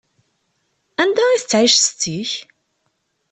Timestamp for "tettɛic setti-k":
1.41-2.31